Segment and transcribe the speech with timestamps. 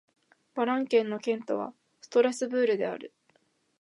[0.55, 3.13] バ＝ラン県の県都はストラスブールである